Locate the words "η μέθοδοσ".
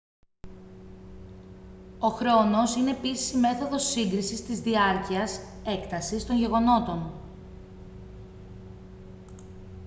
3.31-3.83